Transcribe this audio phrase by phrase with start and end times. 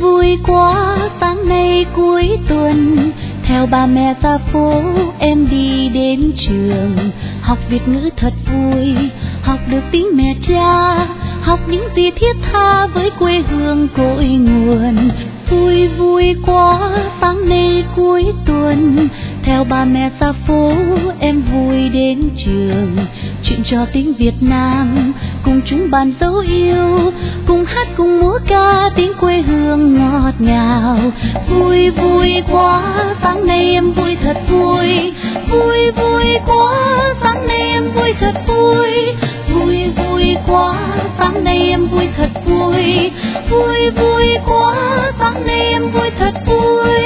[0.00, 2.96] vui quá sáng nay cuối tuần.
[3.44, 4.82] Theo ba mẹ ra phố,
[5.18, 6.96] em đi đến trường.
[7.42, 8.94] Học việt ngữ thật vui,
[9.42, 11.06] học được tiếng mẹ cha.
[11.42, 15.10] Học những gì thiết tha với quê hương cội nguồn.
[15.50, 19.08] Vui vui quá sáng nay cuối tuần.
[19.42, 20.72] Theo ba mẹ ra phố,
[21.20, 22.96] em vui đến trường,
[23.42, 25.12] chuyện trò tiếng việt nam,
[25.44, 27.12] cùng chúng bàn dấu yêu,
[27.46, 30.98] cùng hát cùng múa ca tiếng quê hương ngọt ngào.
[31.48, 32.82] Vui vui quá,
[33.22, 35.12] sáng nay em vui thật vui.
[35.50, 36.74] Vui vui quá,
[37.22, 39.12] sáng nay em vui thật vui.
[39.54, 40.78] Vui vui quá,
[41.18, 43.10] sáng nay em vui thật vui.
[43.50, 44.74] Vui vui quá,
[45.18, 46.99] sáng nay em vui thật vui.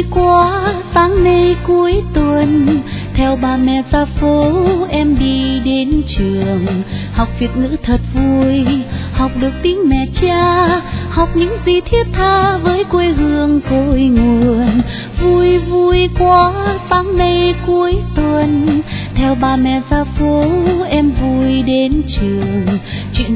[0.00, 2.66] Vui quá sáng nay cuối tuần,
[3.14, 4.52] theo ba mẹ ra phố,
[4.90, 6.66] em đi đến trường,
[7.12, 8.64] học việt ngữ thật vui,
[9.12, 10.66] học được tiếng mẹ cha,
[11.10, 14.80] học những gì thiết tha với quê hương cội nguồn.
[15.20, 16.52] Vui vui quá,
[16.90, 18.66] sáng nay cuối tuần,
[19.14, 20.44] theo ba mẹ ra phố,
[20.88, 22.59] em vui đến trường.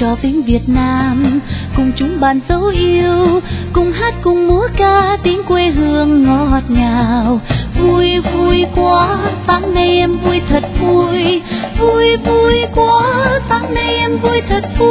[0.00, 1.40] Cho tiếng việt nam.
[1.76, 3.40] Cùng chúng bàn dấu yêu,
[3.72, 7.40] cùng hát, cùng múa ca, tiếng quê hương ngọt ngào.
[7.80, 11.42] Vui vui quá, sáng nay em vui thật vui.
[11.78, 13.02] Vui vui quá,
[13.48, 14.87] sáng nay em vui thật vui.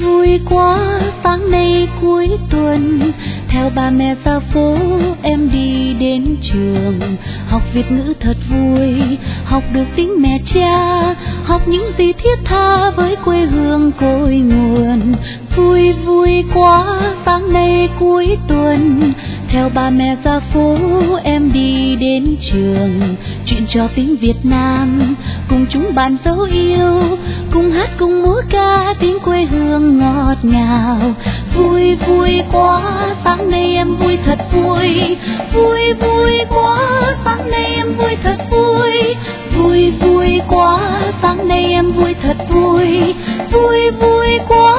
[0.00, 3.00] Vui quá, sáng nay cuối tuần,
[3.48, 4.76] theo ba mẹ ra phố,
[5.22, 7.00] em đi đến trường.
[7.48, 12.90] Học việt ngữ thật vui, học được tiếng mẹ cha, học những gì thiết tha
[12.90, 15.14] với quê hương cội nguồn.
[15.56, 19.12] Vui vui quá, sáng nay cuối tuần,
[19.48, 20.76] theo ba mẹ ra phố,
[21.24, 23.00] em đi đến trường.
[23.46, 25.14] Chuyện trò tiếng việt nam
[25.48, 27.00] cùng chúng bạn dấu yêu,
[27.52, 30.98] cùng hát cùng múa ca tiếng quê hương ngọt ngào.
[31.54, 32.82] Vui vui quá,
[33.24, 35.16] sáng nay em vui thật vui.
[35.54, 36.78] Vui vui quá,
[37.24, 39.14] sáng nay em vui thật vui.
[39.56, 40.78] Vui vui quá,
[41.22, 43.14] sáng nay em vui thật vui.
[43.52, 44.73] Vui vui quá